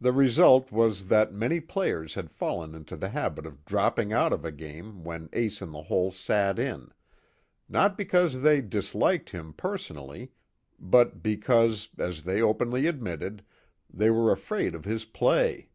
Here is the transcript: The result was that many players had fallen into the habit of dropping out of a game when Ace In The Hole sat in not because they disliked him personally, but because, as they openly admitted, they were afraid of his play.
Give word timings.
The 0.00 0.10
result 0.14 0.72
was 0.72 1.08
that 1.08 1.34
many 1.34 1.60
players 1.60 2.14
had 2.14 2.30
fallen 2.30 2.74
into 2.74 2.96
the 2.96 3.10
habit 3.10 3.44
of 3.44 3.62
dropping 3.66 4.10
out 4.10 4.32
of 4.32 4.42
a 4.42 4.50
game 4.50 5.04
when 5.04 5.28
Ace 5.34 5.60
In 5.60 5.70
The 5.70 5.82
Hole 5.82 6.10
sat 6.12 6.58
in 6.58 6.90
not 7.68 7.98
because 7.98 8.40
they 8.40 8.62
disliked 8.62 9.28
him 9.28 9.52
personally, 9.52 10.32
but 10.80 11.22
because, 11.22 11.90
as 11.98 12.22
they 12.22 12.40
openly 12.40 12.86
admitted, 12.86 13.44
they 13.92 14.08
were 14.08 14.32
afraid 14.32 14.74
of 14.74 14.86
his 14.86 15.04
play. 15.04 15.68